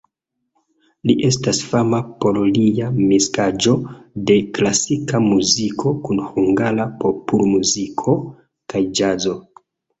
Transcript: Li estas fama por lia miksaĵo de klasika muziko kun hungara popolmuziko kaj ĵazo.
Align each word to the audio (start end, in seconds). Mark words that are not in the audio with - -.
Li 1.09 1.15
estas 1.27 1.59
fama 1.73 1.99
por 2.25 2.39
lia 2.55 2.87
miksaĵo 3.11 3.75
de 4.31 4.39
klasika 4.57 5.23
muziko 5.29 5.95
kun 6.09 6.25
hungara 6.33 6.91
popolmuziko 7.07 8.19
kaj 8.75 8.87
ĵazo. 9.03 9.41